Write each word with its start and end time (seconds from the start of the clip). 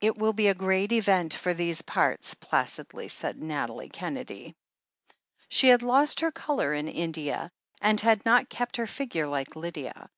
"It 0.00 0.16
will 0.16 0.32
be 0.32 0.46
a 0.46 0.54
great 0.54 0.92
event 0.92 1.34
for 1.34 1.52
these 1.52 1.82
parts," 1.82 2.34
placidly 2.34 3.08
said 3.08 3.42
Nathalie 3.42 3.88
Kennedy. 3.88 4.54
She 5.48 5.70
had 5.70 5.82
lost 5.82 6.20
her 6.20 6.30
colour 6.30 6.72
in 6.72 6.86
India, 6.86 7.50
and 7.82 8.00
had 8.00 8.24
not 8.24 8.48
kept 8.48 8.76
her 8.76 8.86
figure, 8.86 9.26
like 9.26 9.56
Lydia. 9.56 10.08